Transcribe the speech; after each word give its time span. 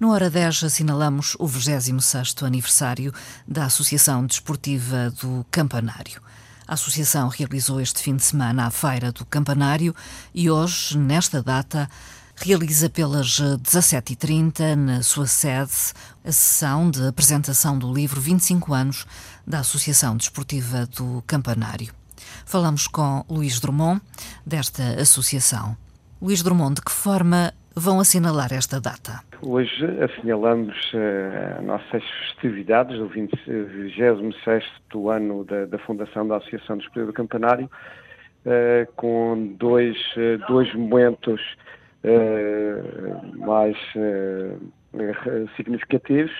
No 0.00 0.12
Hora 0.12 0.30
10 0.30 0.62
assinalamos 0.62 1.34
o 1.40 1.48
26º 1.48 2.46
aniversário 2.46 3.12
da 3.48 3.64
Associação 3.64 4.24
Desportiva 4.24 5.10
do 5.20 5.44
Campanário. 5.50 6.22
A 6.68 6.74
associação 6.74 7.26
realizou 7.26 7.80
este 7.80 8.00
fim 8.00 8.14
de 8.14 8.22
semana 8.22 8.66
a 8.66 8.70
Feira 8.70 9.10
do 9.10 9.26
Campanário 9.26 9.92
e 10.32 10.48
hoje, 10.48 10.96
nesta 10.96 11.42
data, 11.42 11.90
realiza 12.36 12.88
pelas 12.88 13.40
17h30, 13.40 14.76
na 14.76 15.02
sua 15.02 15.26
sede, 15.26 15.72
a 16.24 16.30
sessão 16.30 16.88
de 16.88 17.04
apresentação 17.04 17.76
do 17.76 17.92
livro 17.92 18.20
25 18.20 18.72
anos 18.72 19.04
da 19.44 19.58
Associação 19.58 20.16
Desportiva 20.16 20.86
do 20.86 21.24
Campanário. 21.26 21.92
Falamos 22.46 22.86
com 22.86 23.24
Luís 23.28 23.58
Drummond, 23.58 24.00
desta 24.46 25.00
associação. 25.00 25.76
Luís 26.22 26.40
Drummond, 26.40 26.76
de 26.76 26.82
que 26.82 26.92
forma 26.92 27.52
vão 27.74 28.00
assinalar 28.00 28.52
esta 28.52 28.80
data? 28.80 29.20
Hoje 29.42 29.84
assinalamos 30.02 30.74
uh, 30.92 31.62
nossas 31.62 32.02
festividades 32.32 32.98
do 32.98 33.08
26º 33.08 35.14
ano 35.14 35.44
da, 35.44 35.66
da, 35.66 35.78
Fundação 35.78 36.26
da 36.26 36.38
Associação 36.38 36.76
dos 36.76 36.86
Esportivo 36.86 37.06
do 37.06 37.12
Campanário, 37.12 37.66
uh, 37.66 38.92
com 38.96 39.54
dois, 39.58 39.96
uh, 40.16 40.38
dois 40.48 40.74
momentos 40.74 41.40
mais 43.34 43.76
significativos, 45.56 46.30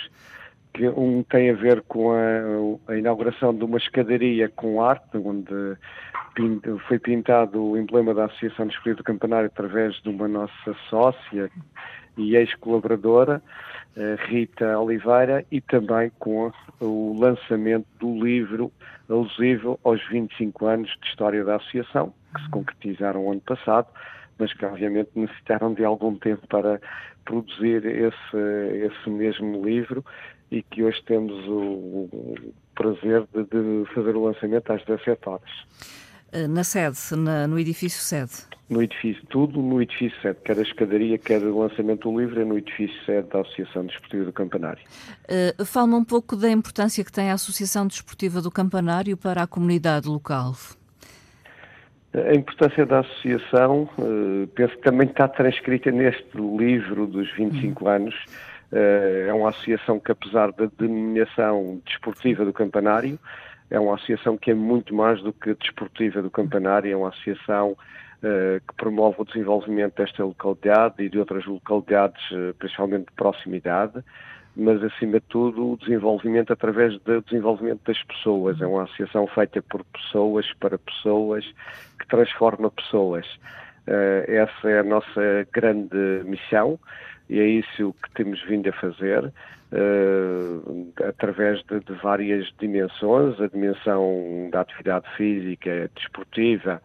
que 0.72 0.88
um 0.88 1.22
tem 1.22 1.50
a 1.50 1.54
ver 1.54 1.82
com 1.82 2.12
a, 2.12 2.92
a 2.92 2.96
inauguração 2.96 3.54
de 3.54 3.64
uma 3.64 3.78
escadaria 3.78 4.48
com 4.48 4.82
arte, 4.82 5.16
onde 5.16 5.76
foi 6.86 6.98
pintado 6.98 7.62
o 7.62 7.76
emblema 7.76 8.14
da 8.14 8.26
Associação 8.26 8.66
dos 8.66 8.74
Esportivo 8.74 8.98
do 8.98 9.04
Campanário 9.04 9.46
através 9.46 9.94
de 10.02 10.08
uma 10.08 10.28
nossa 10.28 10.74
sócia 10.88 11.50
e 12.16 12.36
ex-colaboradora, 12.36 13.42
eh, 13.96 14.16
Rita 14.26 14.78
Oliveira, 14.78 15.44
e 15.50 15.60
também 15.60 16.10
com 16.18 16.52
o 16.80 17.16
lançamento 17.18 17.86
do 17.98 18.24
livro 18.24 18.72
alusivo 19.08 19.78
aos 19.84 20.06
25 20.08 20.66
anos 20.66 20.90
de 21.00 21.08
história 21.08 21.44
da 21.44 21.56
Associação, 21.56 22.12
que 22.34 22.42
se 22.42 22.50
concretizaram 22.50 23.30
ano 23.30 23.40
passado, 23.40 23.86
mas 24.38 24.52
que 24.52 24.64
obviamente 24.64 25.10
necessitaram 25.14 25.74
de 25.74 25.84
algum 25.84 26.16
tempo 26.16 26.46
para 26.48 26.80
produzir 27.24 27.84
esse, 27.84 28.86
esse 28.86 29.10
mesmo 29.10 29.64
livro 29.64 30.04
e 30.50 30.62
que 30.62 30.82
hoje 30.82 31.02
temos 31.04 31.46
o, 31.46 31.60
o 31.60 32.54
prazer 32.74 33.26
de, 33.34 33.44
de, 33.44 33.94
fazer 33.94 34.16
o 34.16 34.24
lançamento 34.24 34.72
às 34.72 34.84
17 34.84 35.28
horas. 35.28 35.50
Eh, 36.32 36.46
na 36.46 36.64
sede, 36.64 36.98
na, 37.16 37.46
no 37.46 37.58
edifício 37.58 38.00
sede? 38.02 38.48
no 38.68 38.82
edifício, 38.82 39.24
tudo 39.28 39.62
no 39.62 39.80
edifício 39.80 40.20
sede, 40.20 40.38
quer 40.44 40.58
a 40.58 40.62
escadaria, 40.62 41.16
quer 41.16 41.42
o 41.42 41.58
lançamento 41.58 42.10
do 42.10 42.20
livro, 42.20 42.40
é 42.40 42.44
no 42.44 42.58
edifício 42.58 42.94
sede 43.04 43.28
da 43.28 43.40
Associação 43.40 43.86
Desportiva 43.86 44.26
do 44.26 44.32
Campanário. 44.32 44.82
Uh, 45.24 45.64
Fala-me 45.64 45.94
um 45.94 46.04
pouco 46.04 46.36
da 46.36 46.50
importância 46.50 47.02
que 47.02 47.10
tem 47.10 47.30
a 47.30 47.34
Associação 47.34 47.86
Desportiva 47.86 48.42
do 48.42 48.50
Campanário 48.50 49.16
para 49.16 49.42
a 49.42 49.46
comunidade 49.46 50.06
local. 50.06 50.52
A 52.14 52.34
importância 52.34 52.84
da 52.84 53.00
associação, 53.00 53.88
uh, 53.98 54.46
penso 54.48 54.74
que 54.76 54.82
também 54.82 55.08
está 55.08 55.28
transcrita 55.28 55.90
neste 55.90 56.36
livro 56.36 57.06
dos 57.06 57.30
25 57.36 57.84
uhum. 57.84 57.90
anos. 57.90 58.14
Uh, 58.70 59.28
é 59.28 59.32
uma 59.32 59.48
associação 59.48 59.98
que, 59.98 60.12
apesar 60.12 60.52
da 60.52 60.68
denominação 60.78 61.80
desportiva 61.86 62.44
do 62.44 62.52
Campanário, 62.52 63.18
é 63.70 63.78
uma 63.78 63.94
associação 63.94 64.36
que 64.36 64.50
é 64.50 64.54
muito 64.54 64.94
mais 64.94 65.22
do 65.22 65.32
que 65.32 65.54
desportiva 65.54 66.22
do 66.22 66.30
Campanário, 66.30 66.92
é 66.92 66.96
uma 66.96 67.08
associação 67.08 67.76
eh, 68.20 68.60
que 68.66 68.74
promove 68.74 69.16
o 69.20 69.24
desenvolvimento 69.24 69.94
desta 69.94 70.24
localidade 70.24 70.96
e 71.04 71.08
de 71.08 71.20
outras 71.20 71.46
localidades, 71.46 72.20
eh, 72.32 72.52
principalmente 72.58 73.06
de 73.06 73.12
proximidade, 73.12 74.02
mas 74.56 74.82
acima 74.82 75.20
de 75.20 75.26
tudo 75.28 75.72
o 75.72 75.76
desenvolvimento 75.76 76.52
através 76.52 76.98
do 77.02 77.22
desenvolvimento 77.22 77.80
das 77.86 78.02
pessoas. 78.02 78.60
É 78.60 78.66
uma 78.66 78.82
associação 78.82 79.24
feita 79.28 79.62
por 79.62 79.84
pessoas, 79.84 80.52
para 80.54 80.76
pessoas, 80.78 81.44
que 81.96 82.08
transforma 82.08 82.68
pessoas. 82.72 83.24
Uh, 83.86 84.26
essa 84.26 84.68
é 84.68 84.80
a 84.80 84.82
nossa 84.82 85.46
grande 85.52 85.96
missão 86.24 86.78
e 87.28 87.40
é 87.40 87.46
isso 87.46 87.94
que 88.02 88.10
temos 88.14 88.42
vindo 88.44 88.68
a 88.68 88.72
fazer 88.72 89.24
uh, 89.72 90.92
através 91.08 91.62
de, 91.64 91.80
de, 91.80 91.92
várias 92.02 92.52
dimensões, 92.58 93.40
a 93.40 93.46
dimensão 93.46 94.48
da 94.50 94.62
atividade 94.62 95.06
física, 95.16 95.90
desportiva, 95.94 96.80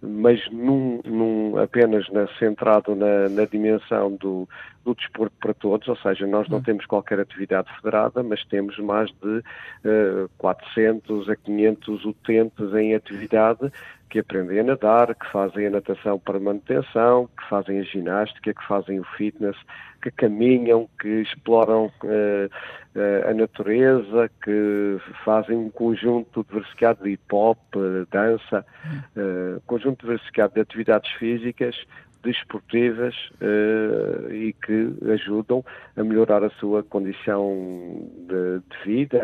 mas 0.00 0.40
num, 0.52 1.00
num, 1.04 1.58
apenas 1.58 2.08
na, 2.10 2.28
centrado 2.38 2.94
na, 2.94 3.28
na 3.28 3.44
dimensão 3.44 4.14
do, 4.14 4.48
do, 4.84 4.94
desporto 4.94 5.34
para 5.40 5.52
todos, 5.52 5.88
ou 5.88 5.96
seja, 5.96 6.26
nós 6.26 6.48
não 6.48 6.58
hum. 6.58 6.62
temos 6.62 6.86
qualquer 6.86 7.18
atividade 7.18 7.68
federada, 7.76 8.22
mas 8.22 8.44
temos 8.44 8.78
mais 8.78 9.10
de 9.20 9.38
uh, 9.38 10.30
400 10.38 11.28
a 11.28 11.34
500 11.34 12.04
utentes 12.04 12.74
em 12.74 12.94
atividade 12.94 13.72
que 14.08 14.18
aprendem 14.18 14.60
a 14.60 14.64
nadar, 14.64 15.14
que 15.14 15.30
fazem 15.30 15.66
a 15.66 15.70
natação 15.70 16.18
para 16.18 16.40
manutenção, 16.40 17.28
que 17.36 17.48
fazem 17.48 17.80
a 17.80 17.82
ginástica, 17.82 18.54
que 18.54 18.66
fazem 18.66 18.98
o 18.98 19.04
fitness, 19.16 19.56
que 20.02 20.10
caminham, 20.10 20.88
que 21.00 21.08
exploram 21.22 21.86
uh, 21.86 22.46
uh, 22.94 23.30
a 23.30 23.34
natureza, 23.34 24.30
que 24.42 24.98
fazem 25.24 25.56
um 25.56 25.70
conjunto 25.70 26.44
diversificado 26.48 27.04
de 27.04 27.10
hip 27.10 27.22
hop, 27.32 27.58
dança, 28.10 28.64
uh, 29.16 29.60
conjunto 29.66 30.06
diversificado 30.06 30.54
de 30.54 30.60
atividades 30.60 31.10
físicas, 31.12 31.76
desportivas 32.20 33.14
e 34.32 34.52
que 34.52 34.92
ajudam 35.12 35.64
a 35.96 36.02
melhorar 36.02 36.42
a 36.42 36.50
sua 36.50 36.82
condição 36.82 38.10
de, 38.26 38.58
de 38.58 38.84
vida 38.84 39.22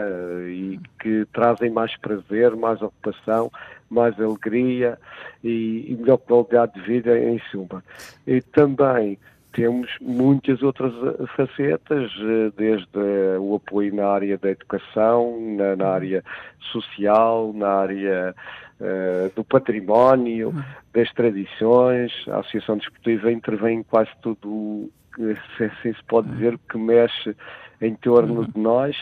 e 0.48 0.78
que 1.00 1.26
trazem 1.32 1.70
mais 1.70 1.96
prazer, 1.96 2.54
mais 2.54 2.80
ocupação, 2.80 3.50
mais 3.94 4.18
alegria 4.20 4.98
e, 5.42 5.86
e 5.88 5.96
melhor 5.96 6.18
qualidade 6.18 6.74
de 6.74 6.80
vida 6.80 7.18
em 7.18 7.38
suma. 7.50 7.82
E 8.26 8.40
também 8.42 9.18
temos 9.54 9.88
muitas 10.00 10.62
outras 10.62 10.92
eh, 10.92 11.26
facetas, 11.36 12.10
eh, 12.18 12.52
desde 12.56 12.98
o 13.38 13.54
apoio 13.54 13.94
na 13.94 14.08
área 14.08 14.36
da 14.36 14.50
educação, 14.50 15.38
na, 15.56 15.76
na 15.76 15.88
área 15.90 16.24
social, 16.72 17.52
na 17.54 17.68
área 17.68 18.34
uh, 18.80 19.34
do 19.34 19.44
património, 19.44 20.52
das 20.92 21.10
tradições. 21.12 22.12
A 22.28 22.40
Associação 22.40 22.76
Desportiva 22.76 23.30
intervém 23.30 23.78
em 23.78 23.82
quase 23.84 24.10
tudo, 24.20 24.90
se 25.56 25.70
se 25.82 26.04
pode 26.08 26.28
dizer, 26.32 26.58
que 26.68 26.76
mexe 26.76 27.36
em 27.80 27.94
torno 27.94 28.46
de 28.46 28.58
nós. 28.58 28.96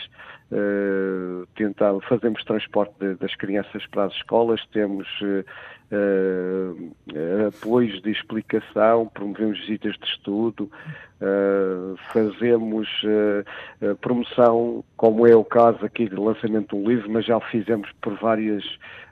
Uh, 0.51 1.32
tentar, 1.53 1.93
fazemos 2.07 2.43
transporte 2.43 2.93
de, 2.99 3.15
das 3.15 3.35
crianças 3.35 3.85
para 3.87 4.05
as 4.05 4.13
escolas, 4.13 4.65
temos 4.71 5.07
uh, 5.21 5.45
uh, 5.91 7.47
apoios 7.47 8.01
de 8.01 8.11
explicação, 8.11 9.09
promovemos 9.13 9.59
visitas 9.59 9.95
de 9.97 10.05
estudo, 10.05 10.69
uh, 11.21 11.95
fazemos 12.11 12.87
promoção, 14.01 14.83
como 14.97 15.27
é 15.27 15.35
o 15.35 15.43
caso 15.43 15.85
aqui 15.85 16.07
de 16.07 16.15
lançamento 16.15 16.75
de 16.75 16.83
um 16.83 16.87
livro, 16.87 17.09
mas 17.11 17.25
já 17.25 17.37
o 17.37 17.41
fizemos 17.41 17.89
por 18.01 18.15
várias 18.15 18.63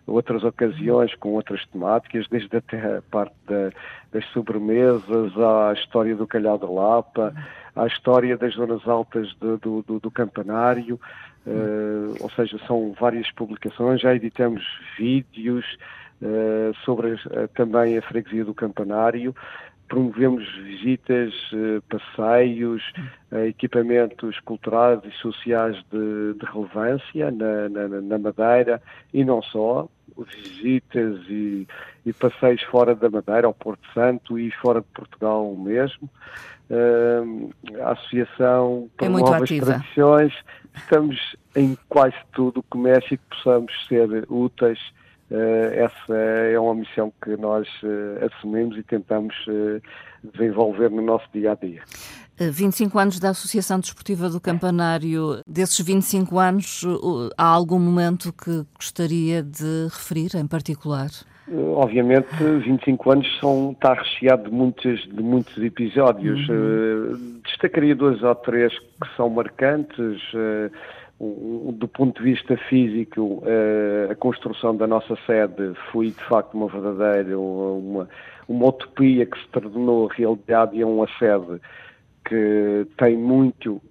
outras 0.08 0.44
ocasiões, 0.44 1.13
com 1.16 1.29
outras 1.34 1.66
temáticas, 1.68 2.28
desde 2.29 2.58
até 2.58 2.97
a 2.97 3.02
parte 3.02 3.35
da, 3.47 3.72
das 4.12 4.25
sobremesas, 4.31 5.38
à 5.38 5.73
história 5.73 6.16
do 6.16 6.28
Calhau 6.28 6.58
da 6.58 6.69
Lapa, 6.69 7.34
à 7.75 7.88
história 7.88 8.38
das 8.38 8.53
zonas 8.53 8.85
altas 8.88 9.34
do, 9.35 9.58
do, 9.58 10.00
do 10.00 10.12
campanário, 10.12 11.00
uh, 11.46 12.16
ou 12.19 12.29
seja, 12.31 12.59
são 12.68 12.94
várias 13.00 13.31
publicações, 13.31 14.02
já 14.02 14.16
editamos 14.16 14.63
vídeos, 14.97 15.66
uh, 16.22 16.74
sobre 16.85 17.13
uh, 17.13 17.47
também 17.56 17.97
a 17.97 18.02
freguesia 18.02 18.46
do 18.46 18.53
Campanário. 18.53 19.35
Promovemos 19.88 20.47
visitas, 20.56 21.34
uh, 21.52 21.81
passeios, 21.90 22.81
equipamentos 23.47 24.40
culturais 24.40 24.99
e 25.03 25.11
sociais 25.17 25.76
de, 25.91 26.34
de 26.34 26.46
relevância 26.46 27.29
na, 27.32 27.67
na, 27.67 27.87
na, 28.02 28.17
Madeira 28.17 28.82
e 29.14 29.26
não 29.26 29.41
só, 29.41 29.90
visitas 30.17 31.20
e, 31.29 31.67
e, 32.05 32.14
passeios 32.14 32.61
fora 32.64 32.96
da 32.96 33.09
Madeira, 33.09 33.47
ao 33.47 33.53
Porto 33.53 33.85
Santo 33.94 34.40
e 34.40 34.49
fora 34.52 34.79
de 34.79 34.87
Portugal 34.94 35.53
mesmo. 35.55 36.09
a 37.82 37.91
associação 37.91 38.90
é 38.97 39.05
promove 39.05 39.44
as 39.44 39.66
tradições, 39.66 40.34
estamos 40.76 41.35
em 41.56 41.78
quase 41.90 42.16
tudo 42.34 42.64
que 42.64 42.78
mexe 42.78 43.16
e 43.16 43.18
que 43.18 43.23
possamos 43.29 43.72
ser 43.88 44.26
úteis 44.29 44.79
eh, 45.32 45.85
essa 45.85 46.14
é 46.14 46.59
uma 46.59 46.76
missão 46.76 47.12
que 47.23 47.38
nós 47.38 47.66
eh, 47.84 48.26
assumimos 48.26 48.78
e 48.78 48.84
tentamos 48.84 49.34
eh, 49.47 49.82
desenvolver 50.22 50.91
no 50.91 51.02
nosso 51.02 51.26
dia 51.34 51.53
a 51.53 51.56
dia. 51.56 51.82
25 52.49 52.97
anos 52.97 53.20
da 53.20 53.29
Associação 53.29 53.79
Desportiva 53.79 54.29
do 54.29 54.40
Campanário. 54.40 55.41
Desses 55.46 55.79
25 55.85 56.40
anos, 56.40 56.84
há 57.38 57.46
algum 57.46 57.79
momento 57.79 58.34
que 58.34 58.66
gostaria 58.76 59.43
de 59.43 59.85
referir 59.85 60.35
em 60.35 60.47
particular? 60.47 61.09
Obviamente, 61.76 62.28
25 62.35 63.11
anos 63.11 63.40
são, 63.40 63.72
está 63.72 63.93
recheado 63.93 64.49
de 64.49 64.55
muitos, 64.55 65.02
de 65.03 65.22
muitos 65.22 65.58
episódios. 65.61 66.47
Uhum. 66.47 66.55
Uh, 66.55 67.41
destacaria 67.43 67.96
dois 67.96 68.23
ou 68.23 68.35
três 68.35 68.78
que 68.79 69.16
são 69.17 69.29
marcantes. 69.29 70.22
Do 71.73 71.87
ponto 71.87 72.17
de 72.23 72.32
vista 72.32 72.58
físico, 72.67 73.44
a 74.09 74.16
construção 74.16 74.76
da 74.76 74.87
nossa 74.87 75.16
sede 75.28 75.73
foi 75.91 76.08
de 76.08 76.23
facto 76.23 76.55
uma 76.55 76.67
verdadeira, 76.67 77.37
uma, 77.37 78.09
uma 78.47 78.70
utopia 78.70 79.23
que 79.28 79.37
se 79.37 79.47
tornou 79.49 80.08
realidade 80.08 80.76
e 80.76 80.82
é 80.82 80.85
uma 80.85 81.08
sede 81.20 81.61
que 82.31 82.87
tem 82.95 83.17
muito, 83.17 83.81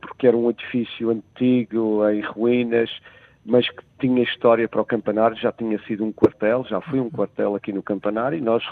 porque 0.00 0.28
era 0.28 0.36
um 0.36 0.48
edifício 0.48 1.10
antigo, 1.10 2.08
em 2.08 2.20
ruínas, 2.20 2.88
mas 3.44 3.68
que 3.68 3.82
tinha 3.98 4.22
história 4.22 4.68
para 4.68 4.80
o 4.80 4.84
campanário, 4.84 5.36
já 5.36 5.50
tinha 5.50 5.76
sido 5.80 6.04
um 6.04 6.12
quartel, 6.12 6.64
já 6.68 6.80
foi 6.80 7.00
um 7.00 7.04
uhum. 7.04 7.10
quartel 7.10 7.56
aqui 7.56 7.72
no 7.72 7.82
campanário 7.82 8.38
e 8.38 8.40
nós 8.40 8.62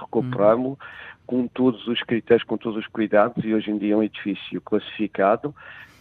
uhum. 0.69 0.79
Com 1.27 1.47
todos 1.49 1.87
os 1.89 2.01
critérios, 2.03 2.47
com 2.47 2.57
todos 2.57 2.79
os 2.79 2.87
cuidados 2.87 3.45
e 3.45 3.53
hoje 3.53 3.71
em 3.71 3.79
dia 3.79 3.95
é 3.95 3.97
um 3.97 4.03
edifício 4.03 4.61
classificado 4.61 5.55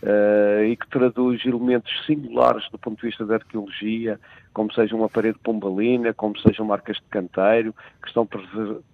uh, 0.03 0.63
e 0.63 0.75
que 0.75 0.87
traduz 0.87 1.43
elementos 1.45 1.91
singulares 2.05 2.69
do 2.69 2.77
ponto 2.77 2.99
de 3.01 3.07
vista 3.07 3.25
da 3.25 3.35
arqueologia, 3.35 4.19
como 4.53 4.71
seja 4.73 4.95
uma 4.95 5.09
parede 5.09 5.39
pombalina, 5.39 6.13
como 6.13 6.37
sejam 6.39 6.65
marcas 6.65 6.97
de 6.97 7.03
canteiro, 7.09 7.73
que 8.01 8.07
estão 8.07 8.27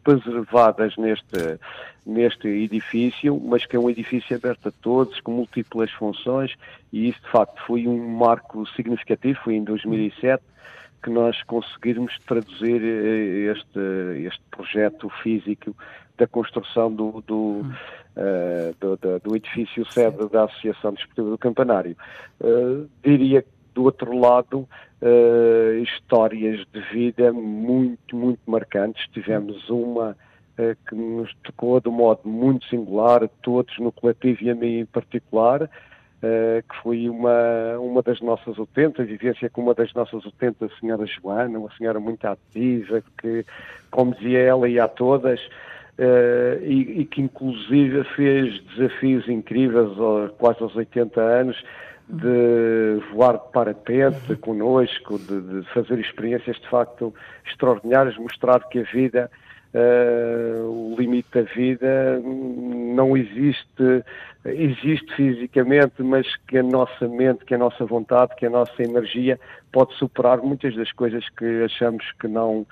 preservadas 0.03 0.95
neste, 0.97 1.59
neste 2.05 2.47
edifício, 2.47 3.39
mas 3.39 3.65
que 3.65 3.75
é 3.75 3.79
um 3.79 3.89
edifício 3.89 4.35
aberto 4.35 4.69
a 4.69 4.71
todos, 4.71 5.19
com 5.19 5.31
múltiplas 5.31 5.91
funções, 5.91 6.55
e 6.91 7.09
isso 7.09 7.21
de 7.21 7.29
facto 7.29 7.61
foi 7.67 7.87
um 7.87 8.17
marco 8.17 8.65
significativo, 8.69 9.39
foi 9.43 9.55
em 9.55 9.63
2007 9.63 10.43
que 11.01 11.09
nós 11.09 11.41
conseguirmos 11.43 12.17
traduzir 12.27 12.81
eh, 12.83 13.51
este, 13.51 14.25
este 14.25 14.41
projeto 14.51 15.09
físico 15.23 15.75
da 16.17 16.27
construção 16.27 16.93
do, 16.93 17.23
do, 17.25 17.65
uh, 18.15 18.75
do, 18.79 18.97
do, 18.97 19.19
do 19.19 19.35
edifício 19.35 19.83
sede 19.91 20.29
da 20.29 20.43
Associação 20.43 20.93
Desportiva 20.93 21.31
do 21.31 21.37
Campanário. 21.37 21.95
Uh, 22.39 22.87
diria 23.03 23.41
que 23.41 23.49
do 23.73 23.83
outro 23.83 24.17
lado, 24.17 24.67
uh, 25.01 25.77
histórias 25.81 26.65
de 26.71 26.81
vida 26.91 27.31
muito, 27.31 28.15
muito 28.15 28.39
marcantes. 28.45 29.07
Tivemos 29.11 29.69
uma 29.69 30.11
uh, 30.11 30.75
que 30.87 30.95
nos 30.95 31.33
tocou 31.43 31.79
de 31.79 31.89
um 31.89 31.93
modo 31.93 32.27
muito 32.27 32.65
singular, 32.67 33.27
todos 33.41 33.77
no 33.79 33.91
coletivo 33.91 34.43
e 34.43 34.49
a 34.49 34.55
mim 34.55 34.79
em 34.79 34.85
particular, 34.85 35.69
uh, 36.23 36.63
que 36.67 36.81
foi 36.81 37.09
uma, 37.09 37.77
uma 37.79 38.01
das 38.01 38.21
nossas 38.21 38.57
utentes, 38.57 38.99
a 38.99 39.03
vivência 39.03 39.49
com 39.49 39.61
uma 39.61 39.73
das 39.73 39.93
nossas 39.93 40.25
utentes, 40.25 40.61
a 40.61 40.79
senhora 40.79 41.05
Joana, 41.05 41.59
uma 41.59 41.71
senhora 41.77 41.99
muito 41.99 42.25
ativa, 42.25 43.03
que, 43.19 43.45
como 43.89 44.13
dizia 44.15 44.39
ela 44.39 44.67
e 44.69 44.79
a 44.79 44.87
todas, 44.87 45.39
Uh, 45.99 46.57
e, 46.63 47.01
e, 47.01 47.05
que 47.05 47.21
inclusive 47.21 48.03
fez 48.15 48.59
desafios 48.63 49.27
incríveis 49.27 49.89
quase 50.39 50.63
aos 50.63 50.75
80 50.75 51.21
anos 51.21 51.63
de 52.11 52.99
voar 53.13 53.37
de 53.37 53.51
parapente 53.51 54.35
connosco, 54.35 55.17
de, 55.17 55.41
de, 55.41 55.67
fazer 55.73 55.97
experiências 55.99 56.57
de 56.57 56.67
facto 56.67 57.13
extraordinárias, 57.45 58.17
mostrar 58.17 58.59
que 58.67 58.79
a 58.79 58.83
vida, 58.83 59.31
uh, 59.73 60.93
o 60.93 60.95
limite 60.97 61.27
da 61.33 61.41
vida 61.41 62.21
não 62.23 63.15
existe, 63.15 64.03
existe 64.45 65.15
fisicamente, 65.15 66.01
mas 66.01 66.27
que 66.47 66.57
a 66.57 66.63
nossa 66.63 67.07
mente, 67.07 67.45
que 67.45 67.55
a 67.55 67.57
nossa 67.57 67.85
vontade, 67.85 68.35
que 68.35 68.45
a 68.45 68.49
nossa 68.49 68.81
energia 68.81 69.39
pode 69.71 69.93
superar 69.95 70.39
muitas 70.39 70.75
das 70.75 70.91
coisas 70.91 71.27
que 71.29 71.63
achamos 71.63 72.05
que 72.19 72.27
não 72.27 72.65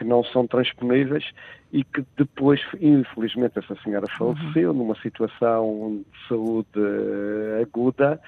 que 0.00 0.04
não 0.06 0.24
são 0.24 0.46
transponíveis 0.46 1.30
e 1.70 1.84
que 1.84 2.02
depois, 2.16 2.58
infelizmente, 2.80 3.58
essa 3.58 3.76
senhora 3.84 4.06
uhum. 4.18 4.34
faleceu 4.34 4.72
numa 4.72 4.94
situação 5.02 6.02
de 6.10 6.26
saúde 6.26 6.68
eh, 6.74 7.62
aguda 7.62 8.18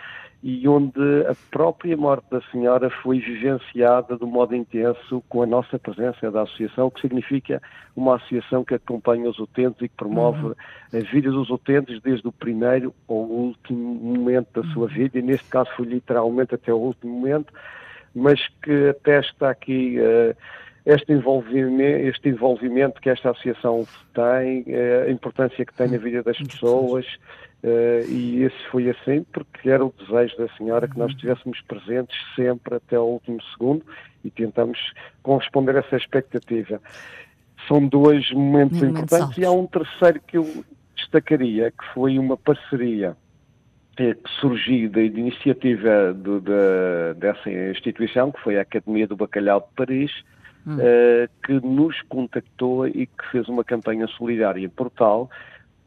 e 0.42 0.68
onde 0.68 1.00
a 1.26 1.34
própria 1.50 1.96
morte 1.96 2.26
da 2.30 2.42
senhora 2.50 2.90
foi 2.90 3.20
vivenciada 3.20 4.18
de 4.18 4.24
um 4.24 4.26
modo 4.26 4.54
intenso 4.54 5.24
com 5.30 5.42
a 5.42 5.46
nossa 5.46 5.78
presença 5.78 6.30
da 6.30 6.42
associação, 6.42 6.88
o 6.88 6.90
que 6.90 7.00
significa 7.00 7.62
uma 7.96 8.16
associação 8.16 8.62
que 8.62 8.74
acompanha 8.74 9.30
os 9.30 9.38
utentes 9.38 9.80
e 9.80 9.88
que 9.88 9.96
promove 9.96 10.48
uhum. 10.48 10.54
a 10.92 10.98
vida 10.98 11.30
dos 11.30 11.48
utentes 11.48 12.02
desde 12.02 12.28
o 12.28 12.32
primeiro 12.32 12.92
ao 13.08 13.16
último 13.16 13.94
momento 13.94 14.60
da 14.60 14.68
sua 14.74 14.88
uhum. 14.88 14.94
vida, 14.94 15.18
e 15.18 15.22
neste 15.22 15.48
caso 15.48 15.70
foi 15.74 15.86
literalmente 15.86 16.54
até 16.54 16.70
o 16.70 16.76
último 16.76 17.14
momento, 17.14 17.50
mas 18.14 18.46
que 18.62 18.90
atesta 18.90 19.48
aqui 19.48 19.96
uh, 19.98 20.36
este 20.84 21.12
envolvimento, 21.12 22.06
este 22.06 22.28
envolvimento 22.28 23.00
que 23.00 23.10
esta 23.10 23.30
associação 23.30 23.86
tem, 24.14 24.62
uh, 24.62 25.08
a 25.08 25.10
importância 25.10 25.64
que 25.64 25.74
tem 25.74 25.88
na 25.88 25.98
vida 25.98 26.22
das 26.22 26.38
pessoas, 26.38 27.06
Uh, 27.64 28.02
e 28.10 28.42
esse 28.42 28.58
foi 28.72 28.90
assim 28.90 29.24
porque 29.32 29.70
era 29.70 29.84
o 29.86 29.94
desejo 29.96 30.36
da 30.36 30.48
senhora 30.56 30.88
que 30.88 30.98
nós 30.98 31.10
uhum. 31.10 31.14
estivéssemos 31.14 31.60
presentes 31.60 32.16
sempre 32.34 32.74
até 32.74 32.96
ao 32.96 33.08
último 33.08 33.40
segundo 33.52 33.86
e 34.24 34.30
tentamos 34.32 34.92
corresponder 35.22 35.76
a 35.76 35.78
essa 35.78 35.96
expectativa. 35.96 36.80
São 37.68 37.86
dois 37.86 38.28
momentos 38.32 38.82
importantes 38.82 39.38
e 39.38 39.44
há 39.44 39.52
um 39.52 39.68
terceiro 39.68 40.20
que 40.26 40.38
eu 40.38 40.64
destacaria, 40.96 41.70
que 41.70 41.84
foi 41.94 42.18
uma 42.18 42.36
parceria 42.36 43.16
que 43.96 44.16
surgiu 44.40 44.90
da 44.90 45.00
iniciativa 45.00 46.12
do, 46.12 46.40
da, 46.40 47.12
dessa 47.16 47.48
instituição, 47.48 48.32
que 48.32 48.40
foi 48.40 48.58
a 48.58 48.62
Academia 48.62 49.06
do 49.06 49.14
Bacalhau 49.14 49.60
de 49.60 49.74
Paris, 49.76 50.10
hum. 50.66 50.76
uh, 50.76 51.28
que 51.44 51.52
nos 51.66 52.00
contactou 52.02 52.86
e 52.86 53.06
que 53.06 53.30
fez 53.30 53.48
uma 53.48 53.64
campanha 53.64 54.06
solidária 54.08 54.68
por 54.68 54.90
tal, 54.90 55.30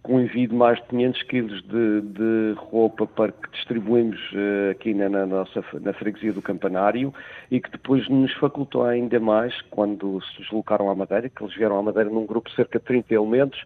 com 0.01 0.19
envio 0.19 0.47
de 0.47 0.53
mais 0.53 0.77
de 0.77 0.87
500 0.89 1.23
quilos 1.23 1.61
de, 1.63 2.01
de 2.01 2.53
roupa 2.57 3.07
para 3.07 3.31
que 3.31 3.49
distribuímos 3.51 4.19
uh, 4.33 4.71
aqui 4.71 4.93
na, 4.93 5.09
na, 5.09 5.25
nossa 5.25 5.63
na 5.81 5.93
freguesia 5.93 6.31
do 6.31 6.41
Campanário 6.41 7.13
e 7.49 7.59
que 7.59 7.71
depois 7.71 8.07
nos 8.07 8.31
facultou 8.33 8.83
ainda 8.83 9.19
mais 9.19 9.59
quando 9.71 10.21
se 10.21 10.41
deslocaram 10.41 10.89
à 10.89 10.95
Madeira, 10.95 11.27
que 11.27 11.43
eles 11.43 11.55
vieram 11.55 11.79
à 11.79 11.81
Madeira 11.81 12.09
num 12.09 12.25
grupo 12.25 12.49
de 12.49 12.55
cerca 12.55 12.77
de 12.77 12.85
30 12.85 13.13
elementos, 13.15 13.63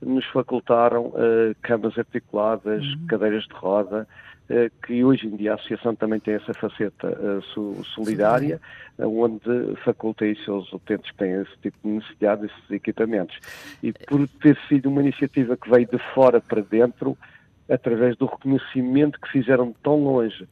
nos 0.00 0.24
facultaram 0.26 1.06
uh, 1.06 1.54
camas 1.62 1.98
articuladas, 1.98 2.84
uhum. 2.84 3.06
cadeiras 3.08 3.44
de 3.44 3.54
roda, 3.54 4.06
uh, 4.50 4.86
que 4.86 5.04
hoje 5.04 5.26
em 5.26 5.36
dia 5.36 5.52
a 5.52 5.54
Associação 5.56 5.94
também 5.94 6.20
tem 6.20 6.34
essa 6.34 6.54
faceta 6.54 7.08
uh, 7.08 7.84
solidária, 7.84 8.60
onde 8.98 9.76
faculta 9.84 10.26
isso 10.26 10.50
aos 10.50 10.72
utentes 10.72 11.10
que 11.10 11.16
têm 11.18 11.32
esse 11.42 11.56
tipo 11.62 11.76
de 11.84 11.88
necessidade, 11.88 12.46
esses 12.46 12.70
equipamentos. 12.70 13.38
E 13.82 13.92
por 13.92 14.26
ter 14.40 14.58
sido 14.68 14.88
uma 14.88 15.00
iniciativa 15.00 15.56
que 15.56 15.70
veio 15.70 15.86
de 15.86 15.98
fora 16.14 16.40
para 16.40 16.62
dentro, 16.62 17.16
através 17.68 18.16
do 18.16 18.26
reconhecimento 18.26 19.20
que 19.20 19.30
fizeram 19.30 19.74
tão 19.82 20.02
longe 20.02 20.48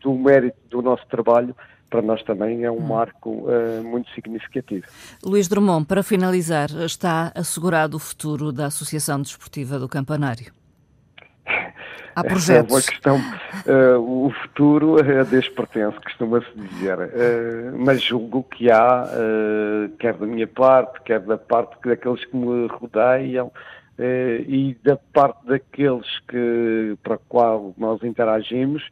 do 0.00 0.14
mérito 0.14 0.58
do 0.68 0.82
nosso 0.82 1.06
trabalho, 1.08 1.56
para 1.90 2.02
nós 2.02 2.22
também 2.22 2.64
é 2.64 2.70
um 2.70 2.76
hum. 2.76 2.86
marco 2.86 3.30
uh, 3.30 3.82
muito 3.82 4.10
significativo. 4.10 4.86
Luís 5.24 5.48
Drummond, 5.48 5.86
para 5.86 6.02
finalizar, 6.02 6.70
está 6.84 7.32
assegurado 7.34 7.96
o 7.96 8.00
futuro 8.00 8.52
da 8.52 8.66
Associação 8.66 9.20
Desportiva 9.20 9.78
do 9.78 9.88
Campanário? 9.88 10.52
Há 12.14 12.22
projetos. 12.24 12.70
é 12.70 12.74
uma 12.74 12.82
questão. 12.82 13.16
Uh, 13.66 14.26
o 14.26 14.30
futuro 14.42 14.98
é 14.98 15.24
Deus 15.24 15.48
pertence, 15.48 15.98
costuma-se 16.00 16.50
dizer. 16.54 16.98
Uh, 16.98 17.78
mas 17.78 18.02
julgo 18.02 18.42
que 18.42 18.70
há, 18.70 19.04
uh, 19.04 19.88
quer 19.98 20.14
da 20.14 20.26
minha 20.26 20.46
parte, 20.46 21.00
quer 21.02 21.20
da 21.20 21.38
parte 21.38 21.76
daqueles 21.84 22.24
que 22.24 22.36
me 22.36 22.66
rodeiam, 22.66 23.50
e 24.00 24.76
da 24.84 24.96
parte 24.96 25.44
daqueles 25.44 26.06
que, 26.28 26.96
para 27.02 27.16
a 27.16 27.18
qual 27.28 27.74
nós 27.76 28.00
interagimos, 28.04 28.88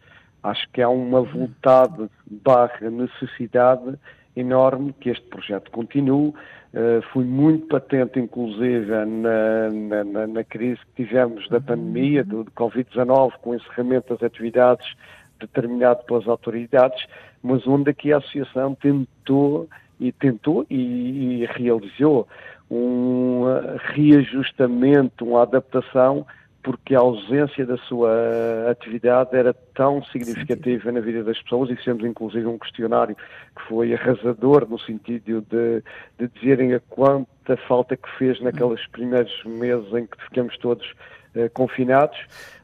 Acho 0.46 0.68
que 0.72 0.80
há 0.80 0.88
uma 0.88 1.22
vontade 1.22 2.08
barra 2.30 2.88
necessidade 2.88 3.98
enorme 4.36 4.94
que 5.00 5.10
este 5.10 5.26
projeto 5.28 5.70
continue. 5.72 6.28
Uh, 6.28 7.02
foi 7.12 7.24
muito 7.24 7.66
patente, 7.66 8.20
inclusive, 8.20 8.86
na, 8.86 10.04
na, 10.04 10.26
na, 10.26 10.44
crise 10.44 10.80
que 10.94 11.04
tivemos 11.04 11.48
da 11.48 11.60
pandemia, 11.60 12.22
do, 12.22 12.44
do 12.44 12.50
Covid-19, 12.52 13.32
com 13.42 13.50
o 13.50 13.54
encerramento 13.56 14.14
das 14.14 14.22
atividades 14.22 14.86
determinado 15.40 16.04
pelas 16.04 16.28
autoridades, 16.28 17.04
mas 17.42 17.66
onde 17.66 17.90
aqui 17.90 18.12
a 18.12 18.18
Associação 18.18 18.74
tentou 18.74 19.68
e 19.98 20.12
tentou 20.12 20.64
e, 20.70 21.42
e 21.42 21.46
realizou 21.46 22.28
um 22.70 23.42
reajustamento, 23.94 25.24
uma 25.24 25.42
adaptação 25.42 26.26
porque 26.66 26.96
a 26.96 26.98
ausência 26.98 27.64
da 27.64 27.76
sua 27.76 28.10
atividade 28.68 29.36
era 29.36 29.54
tão 29.72 30.02
significativa 30.06 30.90
na 30.90 30.98
vida 30.98 31.22
das 31.22 31.40
pessoas 31.40 31.70
e 31.70 31.76
fizemos 31.76 32.04
inclusive 32.04 32.44
um 32.44 32.58
questionário 32.58 33.14
que 33.14 33.62
foi 33.68 33.94
arrasador 33.94 34.68
no 34.68 34.76
sentido 34.76 35.42
de, 35.42 35.80
de 36.18 36.28
dizerem 36.34 36.74
a 36.74 36.80
quanta 36.80 37.56
falta 37.68 37.96
que 37.96 38.08
fez 38.18 38.40
naqueles 38.40 38.84
primeiros 38.88 39.32
meses 39.44 39.94
em 39.94 40.06
que 40.06 40.20
ficamos 40.24 40.58
todos 40.58 40.84
uh, 41.36 41.48
confinados 41.54 42.18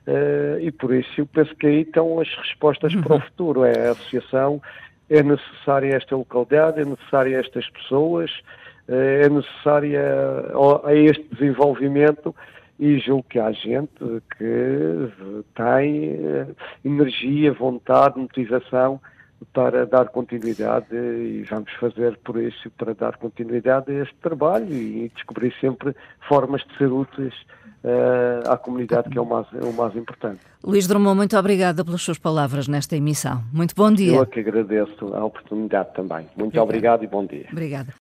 uh, 0.09 0.59
e 0.59 0.73
por 0.73 0.93
isso 0.93 1.21
eu 1.21 1.27
penso 1.27 1.55
que 1.55 1.69
aí 1.69 1.83
estão 1.83 2.19
as 2.19 2.29
respostas 2.35 2.93
para 2.97 3.13
o 3.13 3.15
uhum. 3.15 3.23
futuro, 3.23 3.65
é 3.65 3.87
a 3.87 3.93
associação, 3.93 4.61
é 5.09 5.23
necessária 5.23 5.95
esta 5.95 6.17
localidade, 6.17 6.81
é 6.81 6.85
necessária 6.85 7.39
estas 7.39 7.71
pessoas, 7.71 8.33
é 8.89 9.29
necessária 9.29 10.03
a 10.83 10.93
este 10.93 11.25
desenvolvimento 11.33 12.35
e 12.79 12.99
julgo 12.99 13.25
que 13.29 13.39
há 13.39 13.53
gente 13.53 13.93
que 14.37 15.13
tem 15.55 16.19
energia, 16.85 17.53
vontade, 17.53 18.19
motivação 18.19 19.01
para 19.53 19.87
dar 19.87 20.09
continuidade 20.09 20.95
e 20.95 21.45
vamos 21.51 21.73
fazer 21.75 22.17
por 22.19 22.41
isso 22.41 22.71
para 22.71 22.95
dar 22.95 23.17
continuidade 23.17 23.91
a 23.91 24.03
este 24.03 24.15
trabalho 24.17 24.73
e 24.73 25.11
descobrir 25.15 25.53
sempre 25.61 25.95
formas 26.29 26.63
de 26.63 26.79
ser 26.79 26.93
úteis 26.93 27.35
uh, 27.85 28.51
à 28.51 28.57
comunidade, 28.57 29.11
que 29.11 29.19
é 29.19 29.21
o 29.21 29.27
mais, 29.27 29.47
é 29.53 29.65
o 29.65 29.73
mais 29.73 29.95
importante. 29.97 30.41
Luís 30.63 30.87
Drummond, 30.87 31.17
muito 31.17 31.37
obrigada 31.37 31.85
pelas 31.85 32.03
suas 32.03 32.19
palavras 32.19 32.69
nesta 32.69 32.97
emissão. 32.97 33.43
Muito 33.53 33.75
bom 33.75 33.93
dia. 33.93 34.15
Eu 34.15 34.23
é 34.23 34.27
que 34.27 34.41
agradeço 34.41 35.15
a 35.15 35.25
oportunidade 35.25 35.93
também. 35.95 36.27
Muito 36.37 36.61
obrigado, 36.61 37.03
obrigado 37.03 37.05
e 37.05 37.07
bom 37.07 37.27
dia. 37.27 37.47
Obrigada. 37.51 37.89